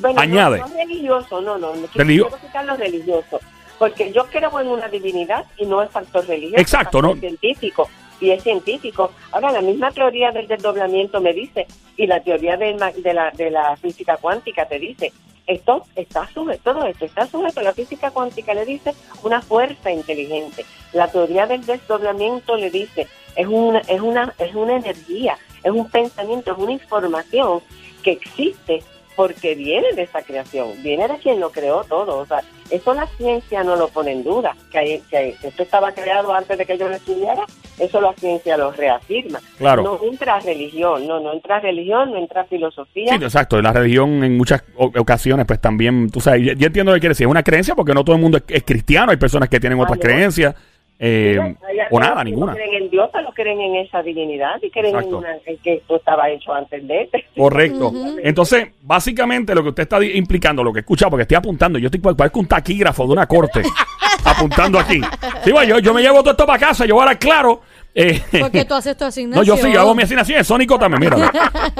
Bueno, 0.00 0.20
Añade. 0.20 0.58
No, 0.58 0.68
no 0.68 0.74
religioso, 0.74 1.40
no, 1.40 1.58
no. 1.58 1.74
no 1.74 1.86
Religio- 1.94 2.28
quiero 2.28 2.40
quitar 2.46 2.64
lo 2.64 2.76
religioso. 2.76 3.40
Porque 3.78 4.12
yo 4.12 4.26
creo 4.26 4.60
en 4.60 4.68
una 4.68 4.88
divinidad 4.88 5.44
y 5.56 5.64
no 5.66 5.80
el 5.82 5.88
factor 5.88 6.26
religioso. 6.26 6.60
Exacto, 6.60 6.98
factor 6.98 7.14
¿no? 7.16 7.20
científico. 7.20 7.88
Y 8.20 8.30
es 8.30 8.42
científico. 8.42 9.12
Ahora, 9.32 9.50
la 9.52 9.62
misma 9.62 9.90
teoría 9.90 10.30
del 10.30 10.46
desdoblamiento 10.46 11.20
me 11.20 11.32
dice, 11.32 11.66
y 11.96 12.06
la 12.06 12.20
teoría 12.20 12.58
ma- 12.78 12.92
de, 12.92 13.14
la, 13.14 13.30
de 13.30 13.50
la 13.50 13.76
física 13.76 14.16
cuántica 14.18 14.66
te 14.66 14.78
dice, 14.78 15.12
esto 15.46 15.84
está 15.96 16.28
sujeto, 16.32 16.72
todo 16.72 16.86
esto 16.86 17.04
está 17.06 17.26
sujeto, 17.26 17.60
la 17.62 17.72
física 17.72 18.10
cuántica 18.10 18.54
le 18.54 18.64
dice 18.64 18.94
una 19.22 19.40
fuerza 19.40 19.90
inteligente. 19.90 20.64
La 20.92 21.08
teoría 21.10 21.46
del 21.46 21.64
desdoblamiento 21.66 22.56
le 22.56 22.70
dice, 22.70 23.08
es 23.36 23.46
una, 23.46 23.80
es 23.80 24.00
una, 24.00 24.34
es 24.38 24.54
una 24.54 24.76
energía, 24.76 25.38
es 25.64 25.72
un 25.72 25.88
pensamiento, 25.90 26.52
es 26.52 26.58
una 26.58 26.72
información 26.72 27.60
que 28.02 28.12
existe 28.12 28.82
porque 29.26 29.54
viene 29.54 29.92
de 29.94 30.02
esa 30.02 30.22
creación, 30.22 30.68
viene 30.82 31.06
de 31.08 31.18
quien 31.18 31.40
lo 31.40 31.50
creó 31.50 31.84
todo. 31.84 32.18
O 32.18 32.26
sea, 32.26 32.40
eso 32.70 32.94
la 32.94 33.06
ciencia 33.18 33.62
no 33.62 33.76
lo 33.76 33.88
pone 33.88 34.12
en 34.12 34.24
duda, 34.24 34.56
que, 34.72 34.78
hay- 34.78 35.02
que 35.10 35.36
esto 35.42 35.62
estaba 35.62 35.92
creado 35.92 36.32
antes 36.32 36.56
de 36.56 36.64
que 36.64 36.78
yo 36.78 36.88
lo 36.88 36.94
estudiara, 36.94 37.44
eso 37.78 38.00
la 38.00 38.12
ciencia 38.14 38.56
lo 38.56 38.70
reafirma. 38.72 39.40
Claro. 39.58 39.82
No 39.82 40.00
entra 40.10 40.40
religión, 40.40 41.06
no, 41.06 41.20
no 41.20 41.32
entra 41.32 41.60
religión, 41.60 42.12
no 42.12 42.16
entra 42.18 42.44
filosofía. 42.44 43.18
Sí, 43.18 43.24
exacto. 43.24 43.60
La 43.60 43.72
religión 43.72 44.24
en 44.24 44.36
muchas 44.38 44.62
ocasiones, 44.76 45.44
pues 45.46 45.60
también, 45.60 46.08
tú 46.10 46.20
sabes, 46.20 46.42
yo, 46.42 46.52
yo 46.54 46.66
entiendo 46.68 46.92
lo 46.92 46.96
que 46.96 47.00
quiere 47.00 47.12
decir. 47.12 47.26
Es 47.26 47.30
una 47.30 47.42
creencia 47.42 47.74
porque 47.74 47.92
no 47.92 48.04
todo 48.04 48.16
el 48.16 48.22
mundo 48.22 48.38
es, 48.38 48.44
es 48.48 48.62
cristiano. 48.62 49.10
Hay 49.10 49.18
personas 49.18 49.48
que 49.48 49.60
tienen 49.60 49.78
otras 49.78 49.98
creencias 49.98 50.54
eh, 51.02 51.56
o 51.90 51.98
nada, 51.98 52.22
ninguna. 52.22 52.52
No 52.52 52.58
creen 52.58 52.82
en 52.82 52.90
Dios, 52.90 53.08
pero 53.10 53.30
creen 53.32 53.58
en 53.58 53.76
esa 53.76 54.02
divinidad 54.02 54.56
y 54.62 54.70
creen 54.70 54.88
en, 54.88 54.94
Exacto. 54.96 55.16
una- 55.18 55.34
en 55.46 55.56
que 55.58 55.74
esto 55.74 55.96
estaba 55.96 56.28
hecho 56.28 56.52
antes 56.52 56.86
de 56.86 57.02
este. 57.02 57.24
Correcto. 57.36 57.90
Entonces, 58.22 58.68
básicamente 58.82 59.54
lo 59.54 59.62
que 59.62 59.70
usted 59.70 59.82
está 59.84 60.04
implicando, 60.04 60.62
lo 60.62 60.72
que 60.74 60.80
he 60.80 60.82
escuchado, 60.82 61.10
porque 61.10 61.22
estoy 61.22 61.36
apuntando, 61.36 61.78
yo 61.78 61.86
estoy 61.86 62.00
parezco 62.14 62.40
un 62.40 62.46
taquígrafo 62.46 63.06
de 63.06 63.12
una 63.12 63.26
corte, 63.26 63.62
apuntando 64.24 64.78
aquí. 64.78 65.00
Sí, 65.42 65.50
bueno, 65.52 65.68
yo, 65.76 65.78
yo 65.78 65.94
me 65.94 66.02
llevo 66.02 66.20
todo 66.20 66.32
esto 66.32 66.44
para 66.46 66.58
casa, 66.58 66.84
yo 66.84 67.00
ahora 67.00 67.14
claro. 67.16 67.62
eh, 67.94 68.20
Porque 68.40 68.66
tú 68.66 68.74
haces 68.74 68.94
tu 68.94 69.04
No, 69.04 69.08
asignación. 69.08 69.44
yo 69.46 69.56
sí, 69.56 69.72
yo 69.72 69.80
hago 69.80 69.94
mi 69.94 70.02
asignación, 70.02 70.38
es 70.40 70.46
Sónico 70.46 70.78
también, 70.78 71.00
mira. 71.14 71.32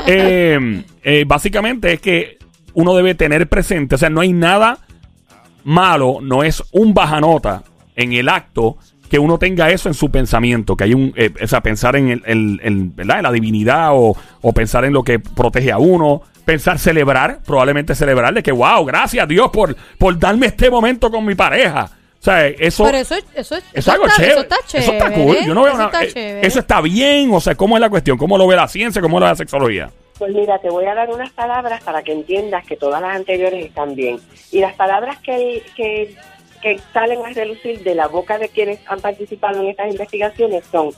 Eh, 0.07 0.83
eh, 1.03 1.25
básicamente 1.27 1.93
es 1.93 2.01
que 2.01 2.39
uno 2.73 2.95
debe 2.95 3.15
tener 3.15 3.49
presente, 3.49 3.97
o 3.97 3.99
sea, 3.99 4.09
no 4.09 4.23
hay 4.23 4.33
nada 4.33 4.79
malo, 5.65 6.21
no 6.23 6.43
es 6.43 6.63
un 6.73 6.95
bajanota 6.95 7.65
en 7.97 8.13
el 8.15 8.29
acto 8.31 8.79
que 9.11 9.19
uno 9.19 9.39
tenga 9.39 9.71
eso 9.71 9.89
en 9.89 9.95
su 9.95 10.11
pensamiento, 10.11 10.77
que 10.77 10.85
hay 10.85 10.95
un, 10.95 11.13
eh, 11.17 11.31
o 11.43 11.47
sea, 11.47 11.61
pensar 11.61 11.97
en, 11.97 12.09
el, 12.11 12.23
el- 12.27 12.61
el- 12.63 12.85
¿verdad? 12.91 13.19
en 13.19 13.23
la 13.25 13.33
divinidad 13.33 13.89
o, 13.93 14.17
o 14.41 14.53
pensar 14.53 14.85
en 14.85 14.93
lo 14.93 15.03
que 15.03 15.19
protege 15.19 15.73
a 15.73 15.79
uno, 15.79 16.23
pensar 16.45 16.79
celebrar, 16.79 17.41
probablemente 17.45 17.95
celebrar 17.95 18.33
de 18.33 18.43
que, 18.43 18.53
wow, 18.53 18.85
gracias 18.85 19.25
a 19.25 19.27
Dios 19.27 19.51
por, 19.51 19.77
por 19.99 20.19
darme 20.19 20.47
este 20.47 20.71
momento 20.71 21.11
con 21.11 21.25
mi 21.27 21.35
pareja. 21.35 21.91
O 22.19 22.23
sea, 22.23 22.47
eso... 22.47 22.85
Pero 22.85 22.99
eso, 22.99 23.15
es- 23.15 23.25
eso, 23.35 23.57
es- 23.57 23.65
Es 23.65 23.71
eso 23.75 23.93
algo 23.93 24.07
está, 24.07 24.17
chévere. 24.17 24.33
Eso 24.35 24.43
está 24.43 24.57
chévere. 24.67 24.85
Eso 24.85 24.93
está 25.07 25.13
cool. 25.15 25.37
Yo 25.47 25.55
no 25.55 25.63
veo 25.63 25.73
eso 25.73 25.83
está 25.87 26.05
eh, 26.05 26.13
chévere. 26.13 26.47
Eso 26.47 26.59
está 26.61 26.81
bien. 26.83 27.31
O 27.33 27.41
sea, 27.41 27.55
¿cómo 27.55 27.77
es 27.77 27.81
la 27.81 27.89
cuestión? 27.91 28.19
¿Cómo 28.19 28.37
lo 28.39 28.47
ve 28.47 28.57
la 28.57 28.69
ciencia? 28.69 29.01
¿Cómo 29.03 29.19
lo 29.19 29.25
ve 29.27 29.33
la 29.33 29.37
sexología? 29.37 29.91
Pues 30.19 30.33
mira, 30.35 30.59
te 30.59 30.69
voy 30.69 30.85
a 30.85 30.95
dar 30.95 31.09
unas 31.11 31.31
palabras 31.31 31.83
para 31.83 32.03
que 32.03 32.13
entiendas 32.13 32.65
que 32.67 32.77
todas 32.77 33.01
las 33.01 33.17
anteriores 33.17 33.65
están 33.65 33.95
bien. 33.95 34.19
Y 34.53 34.61
las 34.61 34.75
palabras 34.75 35.17
que, 35.21 35.63
que, 35.75 36.15
que 36.63 36.79
salen 36.93 37.25
a 37.25 37.31
relucir 37.31 37.83
de 37.83 37.95
la 37.95 38.09
boca 38.09 38.39
de 38.39 38.49
quienes 38.49 38.81
han 38.87 39.01
participado 39.01 39.61
en 39.61 39.69
estas 39.69 39.91
investigaciones 39.91 40.65
son 40.67 40.91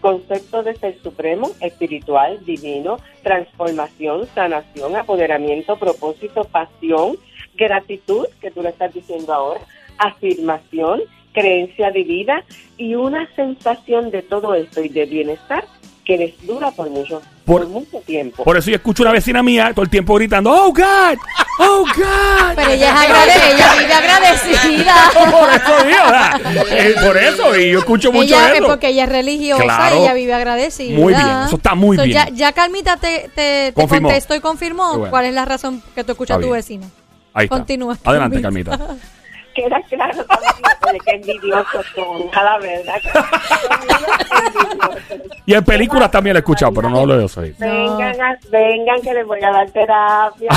conceptos 0.00 0.64
de 0.64 0.76
ser 0.76 0.98
supremo, 1.02 1.50
espiritual, 1.60 2.42
divino, 2.44 2.98
transformación, 3.22 4.26
sanación, 4.34 4.96
apoderamiento, 4.96 5.76
propósito, 5.76 6.44
pasión, 6.44 7.16
gratitud, 7.54 8.26
que 8.40 8.50
tú 8.50 8.62
lo 8.62 8.70
estás 8.70 8.94
diciendo 8.94 9.34
ahora, 9.34 9.60
afirmación, 9.98 11.02
creencia 11.32 11.90
divina 11.90 12.44
y 12.78 12.94
una 12.94 13.28
sensación 13.34 14.10
de 14.10 14.22
todo 14.22 14.54
esto 14.54 14.82
y 14.82 14.88
de 14.88 15.04
bienestar 15.04 15.64
que 16.10 16.16
les 16.16 16.44
dura 16.44 16.72
por 16.72 16.90
mucho, 16.90 17.22
Por- 17.44 17.62
por 17.62 17.68
mucho 17.68 17.98
tiempo. 18.04 18.42
Por 18.42 18.56
eso 18.56 18.68
yo 18.68 18.76
escucho 18.76 19.04
una 19.04 19.12
vecina 19.12 19.44
mía 19.44 19.70
todo 19.72 19.84
el 19.84 19.90
tiempo 19.90 20.16
gritando, 20.16 20.50
¡Oh, 20.50 20.72
God! 20.72 21.16
¡Oh, 21.60 21.84
God! 21.96 22.54
Pero 22.56 22.70
ella 22.72 22.88
es 22.90 23.00
agradecida, 23.08 23.54
ella 23.54 23.74
vive 23.78 23.94
agradecida. 23.94 24.94
por 25.30 25.50
eso. 25.50 26.74
Eh, 26.76 26.94
por 27.06 27.16
eso, 27.16 27.56
y 27.56 27.70
yo 27.70 27.78
escucho 27.78 28.10
mucho 28.10 28.24
ella, 28.34 28.48
es 28.48 28.54
eso. 28.58 28.66
porque 28.66 28.88
ella 28.88 29.04
es 29.04 29.08
religiosa 29.10 29.62
Claro. 29.62 29.96
y 29.96 29.98
ella 30.00 30.14
vive 30.14 30.34
agradecida. 30.34 30.98
Muy 30.98 31.14
bien, 31.14 31.28
eso 31.46 31.56
está 31.56 31.76
muy 31.76 31.96
So, 31.96 32.02
bien. 32.02 32.14
Ya, 32.16 32.28
ya 32.32 32.52
Calmita 32.52 32.96
te, 32.96 33.30
te, 33.36 33.72
te 33.72 33.88
contestó 33.88 34.34
y 34.34 34.40
confirmó 34.40 34.94
bueno. 34.94 35.10
cuál 35.10 35.26
es 35.26 35.34
la 35.34 35.44
razón 35.44 35.80
que 35.94 36.02
tú 36.02 36.10
escuchas 36.12 36.38
a 36.38 36.40
tu 36.40 36.50
está. 36.50 36.90
Continúa, 37.48 37.96
Adelante, 38.02 38.42
Carmita. 38.42 38.96
Queda 39.60 39.82
claro 39.90 40.24
también 40.24 41.02
qué 41.04 41.10
envidiosos 41.16 41.84
son, 41.94 42.30
a 42.32 42.42
la 42.44 42.58
verdad. 42.58 43.00
Y 45.46 45.54
en 45.54 45.64
películas 45.64 46.10
también 46.10 46.34
lo 46.34 46.38
he 46.38 46.40
escuchado, 46.40 46.72
pero 46.72 46.88
no 46.88 47.00
hablo 47.00 47.18
de 47.18 47.24
eso. 47.24 47.40
Vengan, 47.58 48.20
a- 48.20 48.38
vengan 48.50 49.00
que 49.02 49.12
les 49.12 49.26
voy 49.26 49.42
a 49.42 49.50
dar 49.50 49.70
terapia. 49.70 50.50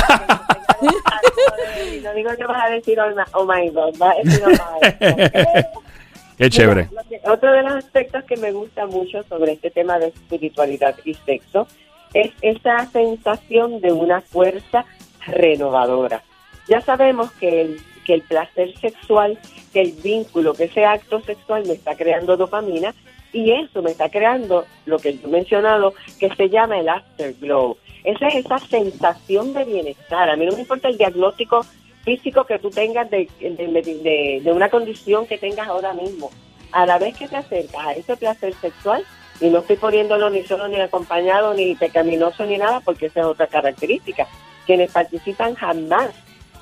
No 2.02 2.14
digo 2.14 2.30
que 2.36 2.44
vas 2.46 2.64
a 2.64 2.68
decir, 2.70 2.98
oh, 3.00 3.08
my- 3.10 3.22
oh 3.32 3.44
my 3.44 3.68
God, 3.70 3.96
vas 3.98 4.16
a 4.16 4.22
decir, 4.22 4.42
oh 4.44 4.50
my 4.50 4.56
God. 4.56 5.64
Qué 6.38 6.50
chévere. 6.50 6.88
Mira, 6.90 7.02
lo 7.02 7.08
que- 7.08 7.20
Otro 7.30 7.52
de 7.52 7.62
los 7.62 7.74
aspectos 7.74 8.24
que 8.24 8.36
me 8.36 8.52
gusta 8.52 8.86
mucho 8.86 9.22
sobre 9.24 9.52
este 9.52 9.70
tema 9.70 9.98
de 9.98 10.08
espiritualidad 10.08 10.94
y 11.04 11.14
sexo 11.14 11.66
es 12.12 12.30
esa 12.40 12.86
sensación 12.86 13.80
de 13.80 13.92
una 13.92 14.20
fuerza 14.20 14.84
renovadora. 15.26 16.22
Ya 16.68 16.80
sabemos 16.80 17.30
que 17.32 17.60
el, 17.62 17.80
que 18.04 18.14
el 18.14 18.22
placer 18.22 18.76
sexual, 18.78 19.38
que 19.72 19.80
el 19.80 19.92
vínculo, 19.92 20.54
que 20.54 20.64
ese 20.64 20.84
acto 20.84 21.20
sexual 21.20 21.64
me 21.66 21.74
está 21.74 21.96
creando 21.96 22.36
dopamina 22.36 22.94
y 23.32 23.50
eso 23.50 23.82
me 23.82 23.90
está 23.90 24.08
creando 24.08 24.64
lo 24.86 24.98
que 24.98 25.14
yo 25.14 25.28
he 25.28 25.30
mencionado, 25.30 25.94
que 26.20 26.32
se 26.34 26.48
llama 26.48 26.78
el 26.78 26.88
afterglow. 26.88 27.76
Esa 28.04 28.28
es 28.28 28.44
esa 28.44 28.58
sensación 28.58 29.52
de 29.54 29.64
bienestar. 29.64 30.30
A 30.30 30.36
mí 30.36 30.46
no 30.46 30.52
me 30.52 30.60
importa 30.60 30.88
el 30.88 30.98
diagnóstico 30.98 31.64
físico 32.04 32.44
que 32.44 32.58
tú 32.58 32.70
tengas 32.70 33.10
de, 33.10 33.28
de, 33.40 34.40
de 34.44 34.52
una 34.52 34.68
condición 34.68 35.26
que 35.26 35.38
tengas 35.38 35.66
ahora 35.66 35.94
mismo. 35.94 36.30
A 36.70 36.86
la 36.86 36.98
vez 36.98 37.16
que 37.16 37.28
te 37.28 37.36
acercas 37.36 37.86
a 37.86 37.92
ese 37.92 38.16
placer 38.16 38.54
sexual, 38.54 39.04
y 39.40 39.48
no 39.48 39.58
estoy 39.58 39.76
poniéndolo 39.76 40.30
ni 40.30 40.44
solo 40.44 40.68
ni 40.68 40.80
acompañado 40.80 41.54
ni 41.54 41.74
pecaminoso 41.74 42.46
ni 42.46 42.56
nada 42.56 42.80
porque 42.80 43.06
esa 43.06 43.20
es 43.20 43.26
otra 43.26 43.46
característica. 43.46 44.28
Quienes 44.66 44.92
participan 44.92 45.54
jamás 45.54 46.10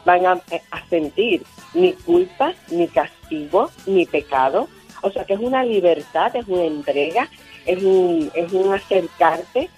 van 0.04 0.26
a, 0.26 0.32
a, 0.32 0.86
sentir 0.88 1.42
ni 1.74 1.92
culpa, 1.92 2.52
ni 2.70 2.88
castigo, 2.88 3.70
ni 3.86 4.06
pecado. 4.06 4.68
O 5.02 5.10
sea 5.10 5.24
que 5.24 5.34
es 5.34 5.40
una 5.40 5.64
libertad, 5.64 6.34
es 6.36 6.46
una 6.46 6.64
entrega, 6.64 7.28
es 7.66 7.82
un, 7.82 8.30
es 8.34 8.52
un 8.52 8.72
acercarte 8.74 9.68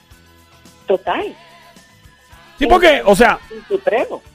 total. 0.86 1.34
Sí, 2.58 2.66
porque, 2.66 3.02
o 3.04 3.16
sea, 3.16 3.38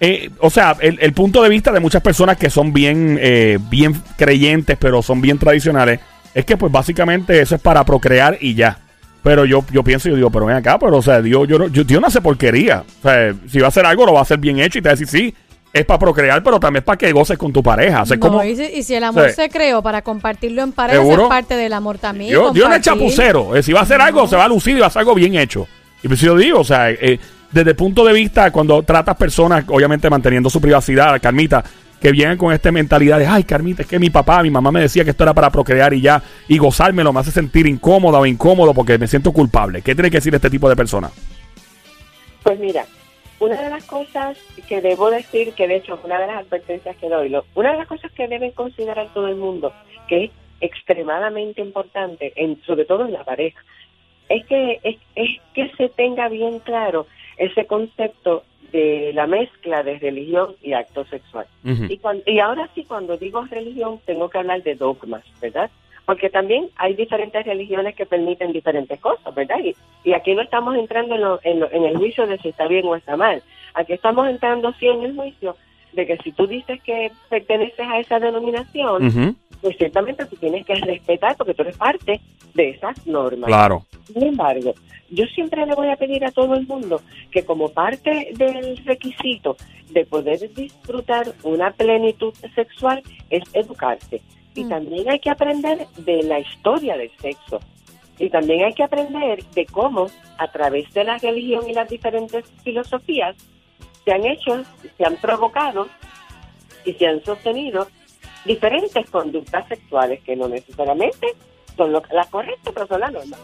eh, 0.02 0.30
o 0.40 0.50
sea, 0.50 0.76
el, 0.82 0.98
el, 1.02 1.14
punto 1.14 1.42
de 1.42 1.48
vista 1.48 1.72
de 1.72 1.80
muchas 1.80 2.02
personas 2.02 2.36
que 2.36 2.50
son 2.50 2.74
bien, 2.74 3.18
eh, 3.22 3.58
bien 3.70 3.94
creyentes, 4.18 4.78
pero 4.78 5.02
son 5.02 5.22
bien 5.22 5.38
tradicionales, 5.38 6.02
es 6.34 6.44
que 6.44 6.58
pues 6.58 6.72
básicamente 6.72 7.40
eso 7.40 7.56
es 7.56 7.62
para 7.62 7.86
procrear 7.86 8.38
y 8.42 8.56
ya. 8.56 8.78
Pero 9.24 9.46
yo, 9.46 9.64
yo 9.72 9.84
pienso, 9.84 10.10
yo 10.10 10.16
digo, 10.16 10.30
pero 10.30 10.46
ven 10.46 10.58
acá, 10.58 10.78
pero 10.80 10.98
o 10.98 11.02
sea, 11.02 11.22
Dios, 11.22 11.48
yo, 11.48 11.68
yo, 11.68 11.84
Dios 11.84 12.02
no 12.02 12.08
hace 12.08 12.22
porquería. 12.22 12.84
O 13.00 13.02
sea, 13.02 13.34
si 13.48 13.60
va 13.60 13.66
a 13.66 13.70
hacer 13.70 13.86
algo, 13.86 14.06
lo 14.06 14.14
va 14.14 14.20
a 14.20 14.24
hacer 14.24 14.38
bien 14.38 14.60
hecho 14.60 14.80
y 14.80 14.82
te 14.82 14.90
va 14.90 14.94
a 14.94 14.96
decir, 14.96 15.08
sí, 15.08 15.36
es 15.72 15.86
para 15.86 16.00
procrear, 16.00 16.42
pero 16.44 16.60
también 16.60 16.82
es 16.82 16.86
para 16.86 16.98
que 16.98 17.12
goces 17.12 17.38
con 17.38 17.54
tu 17.54 17.62
pareja. 17.62 18.04
como, 18.20 18.44
y, 18.44 18.84
si, 18.84 18.96
el 18.96 19.04
amor 19.04 19.30
se 19.32 19.50
creó 19.50 19.82
para 19.82 20.02
compartirlo 20.02 20.64
en 20.64 20.72
pareja, 20.72 21.02
es 21.02 21.20
parte 21.28 21.56
del 21.56 21.74
amor 21.74 21.98
también. 21.98 22.32
Dios, 22.32 22.54
Dios 22.54 22.70
no 22.70 22.76
es 22.76 22.82
chapucero. 22.82 23.56
Eh, 23.56 23.64
si 23.64 23.72
va 23.74 23.82
a 23.82 23.84
hacer 23.84 24.02
algo, 24.02 24.28
se 24.28 24.36
va 24.36 24.46
a 24.46 24.48
lucir 24.48 24.76
y 24.76 24.80
va 24.80 24.86
a 24.86 24.90
hacer 24.90 25.02
algo 25.02 25.16
bien 25.16 25.36
hecho. 25.36 25.68
Y 26.02 26.08
pues 26.08 26.20
yo 26.22 26.36
digo, 26.36 26.60
o 26.60 26.64
sea, 26.64 26.90
eh, 26.90 27.20
desde 27.52 27.72
el 27.72 27.76
punto 27.76 28.04
de 28.04 28.14
vista, 28.14 28.52
cuando 28.52 28.84
tratas 28.84 29.16
personas, 29.16 29.66
obviamente 29.68 30.10
manteniendo 30.10 30.50
su 30.50 30.60
privacidad, 30.60 31.20
Carmita, 31.22 31.64
que 32.00 32.12
vienen 32.12 32.38
con 32.38 32.54
esta 32.54 32.72
mentalidad 32.72 33.20
de, 33.20 33.28
ay, 33.28 33.44
Carmita, 33.44 33.82
es 33.82 33.88
que 33.88 34.00
mi 34.00 34.10
papá, 34.10 34.42
mi 34.42 34.50
mamá 34.50 34.72
me 34.72 34.82
decía 34.82 35.04
que 35.04 35.12
esto 35.12 35.24
era 35.24 35.34
para 35.34 35.50
procrear 35.50 35.94
y 35.94 36.02
ya, 36.02 36.22
y 36.48 36.58
gozármelo 36.58 37.12
me 37.12 37.20
hace 37.20 37.32
sentir 37.32 37.68
incómoda 37.68 38.20
o 38.20 38.26
incómodo 38.26 38.74
porque 38.74 38.98
me 38.98 39.08
siento 39.08 39.32
culpable. 39.32 39.82
¿Qué 39.82 39.94
tiene 39.94 40.10
que 40.10 40.18
decir 40.18 40.34
este 40.34 40.50
tipo 40.50 40.70
de 40.70 40.76
personas? 40.76 41.12
Pues 42.44 42.58
mira, 42.58 42.86
una 43.40 43.62
de 43.62 43.70
las 43.70 43.86
cosas 43.86 44.38
que 44.68 44.82
debo 44.82 45.10
decir, 45.10 45.54
que 45.54 45.68
de 45.68 45.78
hecho 45.78 46.00
una 46.04 46.20
de 46.20 46.28
las 46.28 46.46
advertencias 46.46 46.96
que 46.98 47.10
doy, 47.10 47.36
una 47.56 47.72
de 47.72 47.78
las 47.78 47.88
cosas 47.88 48.12
que 48.12 48.28
deben 48.28 48.52
considerar 48.52 49.08
todo 49.14 49.28
el 49.28 49.36
mundo, 49.36 49.74
que 50.08 50.26
es 50.26 50.32
extremadamente 50.62 51.62
importante, 51.62 52.34
en, 52.36 52.62
sobre 52.64 52.86
todo 52.86 53.06
en 53.06 53.14
la 53.14 53.24
pareja, 53.24 53.64
es 54.28 54.46
que, 54.46 54.80
es, 54.84 54.98
es 55.16 55.30
que 55.54 55.72
se 55.78 55.90
tenga 55.90 56.28
bien 56.30 56.60
claro 56.60 57.08
ese 57.38 57.66
concepto 57.66 58.44
de 58.72 59.12
la 59.14 59.26
mezcla 59.26 59.82
de 59.84 59.98
religión 59.98 60.56
y 60.62 60.74
acto 60.74 61.06
sexual. 61.06 61.48
y, 61.64 62.00
y 62.28 62.40
ahora 62.40 62.70
sí, 62.76 62.84
cuando 62.84 63.18
digo 63.18 63.44
religión, 63.46 64.00
tengo 64.06 64.30
que 64.30 64.38
hablar 64.38 64.62
de 64.62 64.76
dogmas, 64.76 65.24
¿verdad? 65.42 65.72
Porque 66.10 66.32
también 66.32 66.72
hay 66.76 66.96
diferentes 66.96 67.46
religiones 67.46 67.94
que 67.94 68.08
permiten 68.08 68.52
diferentes 68.52 69.00
cosas, 69.00 69.32
¿verdad? 69.36 69.58
Y, 70.04 70.12
aquí 70.12 70.34
no 70.34 70.42
estamos 70.42 70.76
entrando 70.76 71.40
en, 71.44 71.64
en, 71.72 71.84
el 71.84 71.98
juicio 71.98 72.26
de 72.26 72.40
si 72.40 72.50
está 72.50 72.68
bien 72.68 72.88
o 72.88 72.96
está 72.96 73.16
mal. 73.16 73.44
Aquí 73.76 73.94
estamos 73.94 74.28
entrando 74.28 74.74
sí 74.80 74.88
en 74.88 75.04
el 75.04 75.16
juicio 75.16 75.56
de 75.94 76.08
que 76.08 76.18
si 76.18 76.32
tú 76.32 76.48
dices 76.48 76.82
que 76.82 77.12
perteneces 77.30 77.86
a 77.88 78.00
esa 78.00 78.20
denominación, 78.20 79.38
pues 79.62 79.78
ciertamente 79.78 80.26
tú 80.26 80.36
tienes 80.38 80.66
que 80.66 80.74
respetar 80.74 81.38
porque 81.38 81.54
tú 81.54 81.62
eres 81.62 81.78
parte 81.78 82.20
de 82.56 82.70
esas 82.72 83.06
normas. 83.06 83.46
Claro. 83.48 83.86
Sin 84.12 84.24
embargo, 84.24 84.74
yo 85.12 85.26
siempre 85.26 85.64
le 85.68 85.76
voy 85.76 85.90
a 85.90 85.96
pedir 85.96 86.26
a 86.26 86.32
todo 86.32 86.56
el 86.56 86.66
mundo 86.66 87.02
que 87.30 87.46
como 87.46 87.70
parte 87.70 88.32
del 88.34 88.78
requisito 88.84 89.58
de 89.92 90.08
poder 90.08 90.40
disfrutar 90.56 91.28
una 91.44 91.70
plenitud 91.70 92.34
sexual 92.56 93.04
es 93.30 93.44
educarse. 93.54 94.24
Y 94.60 94.66
mm. 94.66 94.70
también 94.70 95.10
hay 95.10 95.20
que 95.20 95.30
aprender 95.30 95.88
de 95.98 96.24
la 96.24 96.40
historia 96.40 96.98
del 96.98 97.12
sexo. 97.22 97.60
Y 98.18 98.30
también 98.30 98.66
hay 98.66 98.74
que 98.74 98.84
aprender 98.84 99.44
de 99.56 99.66
cómo, 99.66 100.08
a 100.38 100.52
través 100.52 100.92
de 100.94 101.06
la 101.06 101.18
religión 101.18 101.70
y 101.70 101.74
las 101.74 101.90
diferentes 101.90 102.46
filosofías, 102.64 103.36
se 104.04 104.12
han 104.12 104.26
hecho, 104.26 104.64
se 104.98 105.06
han 105.06 105.16
provocado 105.16 105.88
y 106.84 106.94
se 106.94 107.08
han 107.08 107.24
sostenido 107.24 107.88
diferentes 108.46 109.10
conductas 109.10 109.68
sexuales 109.68 110.22
que 110.24 110.36
no 110.36 110.50
necesariamente 110.50 111.28
son 111.78 111.94
las 111.94 112.28
correctas, 112.28 112.74
pero 112.74 112.88
son 112.88 113.00
las 113.00 113.14
normas. 113.14 113.40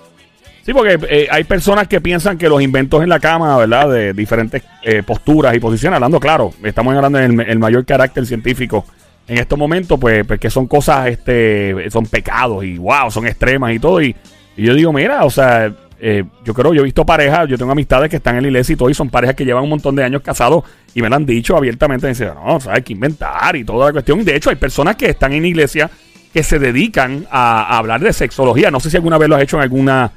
Sí, 0.66 0.74
porque 0.74 0.98
eh, 1.10 1.28
hay 1.30 1.44
personas 1.44 1.88
que 1.88 2.02
piensan 2.02 2.40
que 2.40 2.50
los 2.50 2.60
inventos 2.60 3.04
en 3.04 3.10
la 3.10 3.20
cama, 3.20 3.56
¿verdad? 3.58 3.88
De 3.88 4.14
diferentes 4.14 4.64
eh, 4.82 5.04
posturas 5.04 5.56
y 5.56 5.60
posiciones, 5.60 5.96
hablando 5.96 6.20
claro, 6.20 6.52
estamos 6.64 6.96
hablando 6.96 7.20
en 7.20 7.40
el, 7.40 7.60
mayor 7.60 7.86
carácter 7.86 8.26
científico 8.26 8.84
en 9.28 9.38
estos 9.38 9.58
momentos, 9.58 10.00
pues, 10.00 10.26
pues, 10.26 10.54
son 10.54 10.68
cosas, 10.68 11.08
este, 11.08 11.90
son 11.90 12.06
pecados 12.06 12.64
y 12.64 12.78
wow, 12.78 13.10
son 13.10 13.26
extremas 13.28 13.74
y 13.74 13.80
todo. 13.80 14.02
Y, 14.02 14.16
yo 14.58 14.74
digo, 14.74 14.94
mira, 14.94 15.26
o 15.26 15.30
sea, 15.30 15.74
eh, 16.00 16.24
yo 16.46 16.54
creo, 16.54 16.74
yo 16.74 16.82
he 16.82 16.86
visto 16.86 17.06
parejas, 17.06 17.48
yo 17.50 17.58
tengo 17.58 17.72
amistades 17.72 18.10
que 18.10 18.18
están 18.18 18.38
en 18.38 18.44
la 18.44 18.48
iglesia 18.48 18.74
y 18.74 18.76
todo, 18.78 18.90
y 18.90 18.94
son 18.94 19.10
parejas 19.10 19.36
que 19.36 19.44
llevan 19.44 19.64
un 19.64 19.70
montón 19.70 19.96
de 19.96 20.04
años 20.04 20.22
casados 20.22 20.64
y 20.94 21.02
me 21.02 21.10
lo 21.10 21.16
han 21.16 21.26
dicho 21.26 21.58
abiertamente. 21.58 22.08
Dicen, 22.08 22.30
no, 22.36 22.60
hay 22.70 22.82
que 22.84 22.94
inventar 22.94 23.56
y 23.56 23.66
toda 23.66 23.88
la 23.88 23.92
cuestión. 23.92 24.24
De 24.24 24.36
hecho, 24.36 24.50
hay 24.50 24.56
personas 24.56 24.96
que 24.96 25.10
están 25.10 25.34
en 25.34 25.46
iglesia 25.46 25.90
que 26.32 26.44
se 26.44 26.60
dedican 26.60 27.26
a, 27.32 27.78
hablar 27.78 28.02
de 28.02 28.14
sexología. 28.14 28.72
No 28.72 28.80
sé 28.80 28.90
si 28.90 28.98
alguna 28.98 29.18
vez 29.18 29.28
lo 29.28 29.36
has 29.36 29.42
hecho 29.42 29.58
en 29.58 29.64
alguna 29.64 30.12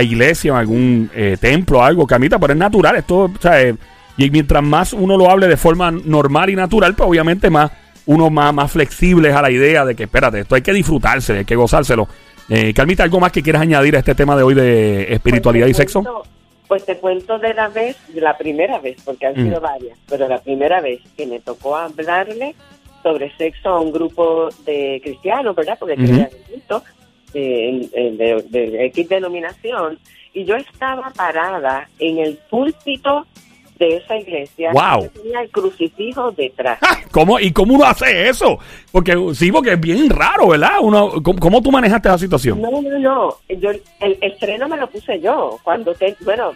iglesia, 0.00 0.52
en 0.52 0.56
algún 0.56 1.10
eh, 1.14 1.36
templo, 1.40 1.82
algo, 1.82 2.06
Camita, 2.06 2.38
pero 2.38 2.52
es 2.52 2.58
natural. 2.58 2.96
Esto, 2.96 3.24
o 3.24 3.32
sea, 3.40 3.60
eh, 3.60 3.74
y 4.16 4.30
mientras 4.30 4.62
más 4.62 4.92
uno 4.92 5.16
lo 5.16 5.30
hable 5.30 5.48
de 5.48 5.56
forma 5.56 5.90
normal 5.90 6.50
y 6.50 6.56
natural, 6.56 6.94
pues 6.94 7.08
obviamente 7.08 7.50
más 7.50 7.70
uno 8.06 8.30
más, 8.30 8.52
más 8.52 8.70
flexible 8.72 9.28
es 9.28 9.34
a 9.34 9.42
la 9.42 9.50
idea 9.50 9.84
de 9.84 9.94
que, 9.94 10.04
espérate, 10.04 10.40
esto 10.40 10.54
hay 10.54 10.62
que 10.62 10.72
disfrutarse, 10.72 11.38
hay 11.38 11.44
que 11.44 11.56
gozárselo. 11.56 12.08
Eh, 12.48 12.74
Carmita, 12.74 13.02
¿algo 13.02 13.20
más 13.20 13.32
que 13.32 13.42
quieras 13.42 13.62
añadir 13.62 13.96
a 13.96 14.00
este 14.00 14.14
tema 14.14 14.36
de 14.36 14.42
hoy 14.42 14.54
de 14.54 15.12
espiritualidad 15.14 15.66
pues 15.66 15.76
y 15.76 15.80
sexo? 15.80 16.24
pues 16.72 16.86
te 16.86 16.96
cuento 16.96 17.38
de 17.38 17.52
la 17.52 17.68
vez, 17.68 17.98
de 18.14 18.22
la 18.22 18.38
primera 18.38 18.78
vez, 18.78 18.96
porque 19.04 19.26
han 19.26 19.34
sido 19.34 19.60
mm. 19.60 19.62
varias, 19.62 19.98
pero 20.08 20.26
la 20.26 20.38
primera 20.38 20.80
vez 20.80 21.02
que 21.18 21.26
me 21.26 21.38
tocó 21.38 21.76
hablarle 21.76 22.54
sobre 23.02 23.30
sexo 23.36 23.68
a 23.68 23.80
un 23.80 23.92
grupo 23.92 24.48
de 24.64 24.98
cristianos, 25.04 25.54
¿verdad? 25.54 25.76
Porque 25.78 25.92
uh 26.00 26.80
de, 27.34 28.44
de 28.48 28.86
X 28.86 29.08
denominación, 29.08 29.98
y 30.32 30.44
yo 30.44 30.54
estaba 30.54 31.10
parada 31.10 31.88
en 31.98 32.18
el 32.18 32.38
púlpito 32.48 33.26
de 33.82 33.96
esa 33.96 34.16
iglesia 34.16 34.70
wow. 34.72 35.08
tenía 35.08 35.40
el 35.40 35.50
crucifijo 35.50 36.30
detrás. 36.30 36.78
¿Cómo, 37.10 37.40
¿Y 37.40 37.52
cómo 37.52 37.74
uno 37.74 37.84
hace 37.84 38.28
eso? 38.28 38.58
Porque 38.92 39.16
sí, 39.34 39.50
porque 39.50 39.72
es 39.72 39.80
bien 39.80 40.08
raro, 40.08 40.48
¿verdad? 40.48 40.78
Uno, 40.80 41.14
¿cómo, 41.22 41.60
tú 41.60 41.72
manejaste 41.72 42.08
esa 42.08 42.18
situación? 42.18 42.62
No, 42.62 42.70
no, 42.80 42.98
no. 42.98 43.36
Yo, 43.48 43.70
el 44.00 44.18
estreno 44.20 44.68
me 44.68 44.76
lo 44.76 44.88
puse 44.88 45.20
yo. 45.20 45.58
Cuando 45.64 45.94
te, 45.94 46.16
bueno, 46.20 46.52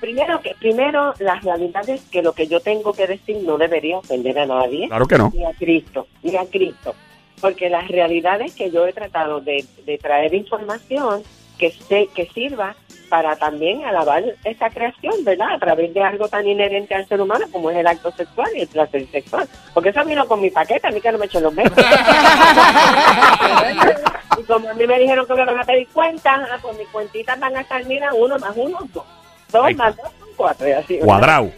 primero 0.00 0.40
que 0.40 0.54
primero 0.58 1.12
las 1.18 1.44
realidades 1.44 2.02
que 2.10 2.22
lo 2.22 2.32
que 2.32 2.46
yo 2.46 2.60
tengo 2.60 2.94
que 2.94 3.06
decir 3.06 3.36
no 3.44 3.58
debería 3.58 3.98
ofender 3.98 4.38
a 4.38 4.46
nadie. 4.46 4.88
Claro 4.88 5.06
que 5.06 5.18
no. 5.18 5.30
Ni 5.34 5.44
a 5.44 5.52
Cristo, 5.52 6.06
ni 6.22 6.36
a 6.36 6.46
Cristo. 6.46 6.94
Porque 7.40 7.68
las 7.68 7.88
realidades 7.88 8.54
que 8.54 8.70
yo 8.70 8.86
he 8.86 8.92
tratado 8.92 9.40
de, 9.40 9.64
de 9.84 9.98
traer 9.98 10.34
información 10.34 11.22
que, 11.60 11.70
se, 11.70 12.08
que 12.08 12.26
sirva 12.32 12.74
para 13.10 13.36
también 13.36 13.84
alabar 13.84 14.24
esa 14.44 14.70
creación, 14.70 15.22
¿verdad? 15.24 15.54
A 15.54 15.58
través 15.58 15.92
de 15.92 16.02
algo 16.02 16.26
tan 16.28 16.46
inherente 16.46 16.94
al 16.94 17.06
ser 17.06 17.20
humano 17.20 17.44
como 17.52 17.70
es 17.70 17.76
el 17.76 17.86
acto 17.86 18.10
sexual 18.12 18.48
y 18.54 18.62
el 18.62 18.68
placer 18.68 19.06
sexual. 19.10 19.46
Porque 19.74 19.90
eso 19.90 20.02
vino 20.04 20.26
con 20.26 20.40
mi 20.40 20.48
paquete, 20.50 20.88
a 20.88 20.90
mí 20.90 21.02
que 21.02 21.12
no 21.12 21.18
me 21.18 21.26
echo 21.26 21.40
los 21.40 21.54
besos. 21.54 21.76
y 24.38 24.42
como 24.44 24.70
a 24.70 24.74
mí 24.74 24.86
me 24.86 24.98
dijeron 24.98 25.26
que 25.26 25.34
me 25.34 25.44
van 25.44 25.58
a 25.58 25.64
pedir 25.64 25.86
cuentas, 25.88 26.48
ah, 26.50 26.56
pues 26.62 26.78
mis 26.78 26.88
cuentitas 26.88 27.38
van 27.38 27.54
a 27.56 27.60
estar, 27.60 27.84
mira, 27.84 28.14
uno 28.14 28.38
más 28.38 28.56
uno, 28.56 28.78
dos. 28.94 29.04
Dos 29.52 29.76
más 29.76 29.94
dos 29.96 30.06
son 30.18 30.28
cuatro. 30.36 30.66
Y 30.68 30.72
así, 30.72 30.98
Cuadrado. 31.00 31.50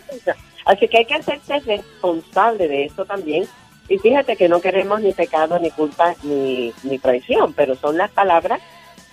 Así 0.65 0.89
que 0.89 0.99
hay 0.99 1.05
que 1.05 1.15
hacerse 1.15 1.61
responsable 1.61 2.67
de 2.67 2.87
eso 2.87 3.05
también. 3.05 3.47
Y 3.89 3.99
fíjate 3.99 4.37
que 4.37 4.49
no 4.49 4.61
queremos 4.61 5.01
ni 5.01 5.13
pecado, 5.13 5.59
ni 5.59 5.71
culpa, 5.71 6.15
ni, 6.23 6.73
ni 6.83 6.99
traición, 6.99 7.53
pero 7.53 7.77
son 7.77 7.99
las 7.99 8.11
palabras 8.11 8.61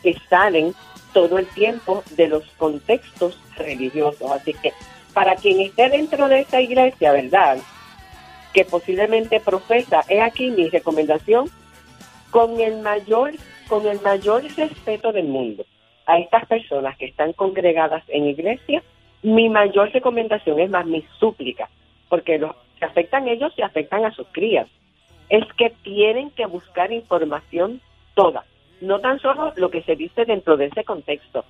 que 0.02 0.16
salen 0.30 0.74
todo 1.14 1.38
el 1.38 1.48
tiempo 1.48 2.04
de 2.12 2.28
los 2.28 2.44
contextos 2.58 3.40
religiosos. 3.58 4.32
Así 4.32 4.54
que 4.54 4.74
para 5.14 5.36
quien 5.36 5.60
esté 5.62 5.90
dentro 5.90 6.28
de 6.28 6.42
esta 6.42 6.62
iglesia, 6.62 7.12
¿verdad? 7.12 7.58
Que 8.54 8.66
posiblemente 8.66 9.40
profesa, 9.40 10.04
he 10.08 10.22
aquí 10.22 10.52
mi 10.52 10.70
recomendación, 10.70 11.50
con 12.32 12.60
el 12.60 12.78
mayor, 12.82 13.34
con 13.68 13.88
el 13.88 14.00
mayor 14.02 14.44
respeto 14.56 15.12
del 15.12 15.28
mundo 15.28 15.66
a 16.06 16.18
estas 16.18 16.46
personas 16.48 16.98
que 16.98 17.06
están 17.06 17.34
congregadas 17.34 18.04
en 18.08 18.26
iglesia, 18.26 18.84
Mi 19.22 19.50
mayor 19.50 19.92
recomendación 19.92 20.62
es 20.62 20.70
más 20.70 20.86
mi 20.86 21.04
súplica, 21.20 21.70
porque 22.08 22.40
los 22.40 22.56
que 22.80 22.86
afectan 22.86 23.28
ellos 23.28 23.54
se 23.54 23.64
afectan 23.64 24.06
a 24.06 24.12
sus 24.12 24.26
crías. 24.32 24.68
Es 25.28 25.44
que 25.58 25.72
tienen 25.84 26.32
que 26.32 26.46
buscar 26.46 26.94
información 26.94 27.82
toda, 28.16 28.46
no 28.82 29.00
tan 29.00 29.20
solo 29.20 29.54
lo 29.56 29.70
que 29.70 29.82
se 29.84 29.96
dice 29.96 30.26
dentro 30.26 30.58
de 30.58 30.66
ese 30.66 30.84
contexto. 30.84 31.46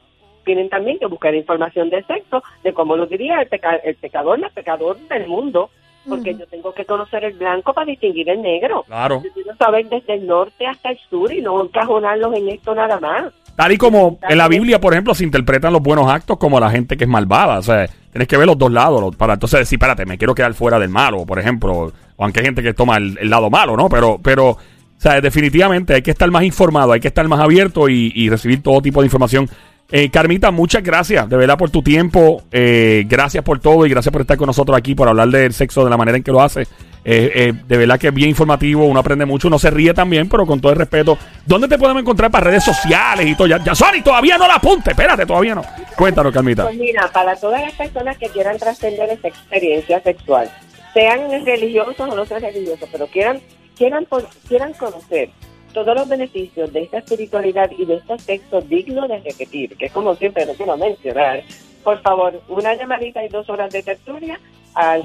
Tienen 0.45 0.69
también 0.69 0.97
que 0.99 1.05
buscar 1.05 1.35
información 1.35 1.89
de 1.89 2.03
sexo, 2.03 2.43
de 2.63 2.73
cómo 2.73 2.95
lo 2.95 3.05
diría 3.05 3.41
el, 3.41 3.49
el 3.83 3.95
pecador, 3.95 4.39
el 4.43 4.51
pecador 4.51 4.97
del 5.07 5.27
mundo, 5.27 5.69
porque 6.07 6.33
yo 6.33 6.47
tengo 6.47 6.73
que 6.73 6.85
conocer 6.85 7.23
el 7.23 7.33
blanco 7.33 7.73
para 7.73 7.85
distinguir 7.85 8.29
el 8.29 8.41
negro. 8.41 8.83
Claro. 8.87 9.21
Yo 9.23 9.31
quiero 9.33 9.55
saber 9.57 9.87
desde 9.89 10.15
el 10.15 10.25
norte 10.25 10.65
hasta 10.65 10.91
el 10.91 10.97
sur 11.09 11.31
y 11.31 11.41
no 11.41 11.63
encajonarlos 11.63 12.33
en 12.35 12.49
esto 12.49 12.73
nada 12.73 12.99
más. 12.99 13.33
Tal 13.55 13.73
y 13.73 13.77
como 13.77 14.17
en 14.21 14.37
la 14.37 14.47
Biblia, 14.47 14.79
por 14.79 14.93
ejemplo, 14.93 15.13
se 15.13 15.25
interpretan 15.25 15.73
los 15.73 15.81
buenos 15.81 16.09
actos 16.09 16.37
como 16.37 16.59
la 16.59 16.71
gente 16.71 16.95
que 16.95 17.03
es 17.03 17.09
malvada. 17.09 17.59
O 17.59 17.61
sea, 17.61 17.87
tienes 18.11 18.27
que 18.27 18.37
ver 18.37 18.47
los 18.47 18.57
dos 18.57 18.71
lados 18.71 19.15
para 19.17 19.33
entonces 19.33 19.59
decir, 19.59 19.75
espérate, 19.75 20.05
me 20.05 20.17
quiero 20.17 20.33
quedar 20.33 20.53
fuera 20.53 20.79
del 20.79 20.89
malo, 20.89 21.25
por 21.25 21.39
ejemplo. 21.39 21.91
O 22.15 22.23
aunque 22.23 22.39
hay 22.39 22.45
gente 22.45 22.63
que 22.63 22.73
toma 22.73 22.97
el, 22.97 23.29
lado 23.29 23.49
malo, 23.49 23.75
¿no? 23.75 23.89
Pero, 23.89 24.17
pero, 24.23 24.57
o 24.99 25.01
sea, 25.01 25.21
definitivamente 25.21 25.93
hay 25.93 26.01
que 26.01 26.11
estar 26.11 26.29
más 26.29 26.43
informado, 26.43 26.91
hay 26.91 26.99
que 26.99 27.07
estar 27.07 27.27
más 27.27 27.39
abierto 27.39 27.87
y, 27.89 28.11
y 28.13 28.29
recibir 28.29 28.61
todo 28.61 28.81
tipo 28.81 28.99
de 28.99 29.07
información 29.07 29.49
eh, 29.91 30.11
Carmita, 30.11 30.51
muchas 30.51 30.83
gracias 30.83 31.27
de 31.27 31.35
verdad 31.35 31.57
por 31.57 31.71
tu 31.71 31.81
tiempo. 31.81 32.43
Eh, 32.51 33.05
gracias 33.07 33.43
por 33.43 33.59
todo 33.59 33.85
y 33.85 33.89
gracias 33.89 34.11
por 34.11 34.21
estar 34.21 34.37
con 34.37 34.47
nosotros 34.47 34.77
aquí, 34.77 34.93
por 34.93 35.07
hablar 35.07 35.29
del 35.29 35.53
sexo 35.53 35.83
de 35.83 35.89
la 35.89 35.97
manera 35.97 36.17
en 36.17 36.23
que 36.23 36.31
lo 36.31 36.41
hace. 36.41 36.67
Eh, 37.03 37.53
de 37.67 37.77
verdad 37.77 37.97
que 37.97 38.09
es 38.09 38.13
bien 38.13 38.29
informativo, 38.29 38.85
uno 38.85 38.99
aprende 38.99 39.25
mucho, 39.25 39.47
uno 39.47 39.57
se 39.57 39.71
ríe 39.71 39.93
también, 39.93 40.29
pero 40.29 40.45
con 40.45 40.61
todo 40.61 40.73
el 40.73 40.77
respeto. 40.77 41.17
¿Dónde 41.43 41.67
te 41.67 41.79
podemos 41.79 42.01
encontrar 42.01 42.29
para 42.29 42.45
redes 42.45 42.65
sociales 42.65 43.25
y 43.25 43.35
todo? 43.35 43.47
Ya, 43.47 43.63
ya 43.63 43.73
Sony, 43.73 44.03
todavía 44.03 44.37
no 44.37 44.47
la 44.47 44.55
apunte, 44.55 44.91
espérate, 44.91 45.25
todavía 45.25 45.55
no. 45.55 45.63
Cuéntanos, 45.95 46.31
Carmita. 46.31 46.65
Pues 46.65 46.77
mira, 46.77 47.09
para 47.11 47.35
todas 47.35 47.61
las 47.61 47.73
personas 47.73 48.15
que 48.17 48.27
quieran 48.27 48.59
trascender 48.59 49.09
esa 49.09 49.27
experiencia 49.27 50.01
sexual, 50.01 50.51
sean 50.93 51.43
religiosos 51.43 51.99
o 51.99 52.15
no 52.15 52.25
sean 52.25 52.41
religiosos, 52.41 52.87
pero 52.91 53.07
quieran, 53.07 53.39
quieran, 53.79 54.07
quieran 54.47 54.73
conocer 54.73 55.31
todos 55.73 55.95
los 55.95 56.07
beneficios 56.07 56.71
de 56.73 56.83
esta 56.83 56.99
espiritualidad 56.99 57.71
y 57.71 57.85
de 57.85 57.95
este 57.95 58.17
texto 58.17 58.61
digno 58.61 59.07
de 59.07 59.17
repetir, 59.19 59.75
que 59.77 59.85
es 59.85 59.91
como 59.91 60.13
siempre 60.15 60.45
lo 60.45 60.53
quiero 60.53 60.77
mencionar, 60.77 61.41
por 61.83 61.99
favor, 62.01 62.39
una 62.49 62.75
llamadita 62.75 63.23
y 63.23 63.29
dos 63.29 63.49
horas 63.49 63.71
de 63.71 63.81
tertulia 63.81 64.39
al 64.73 65.03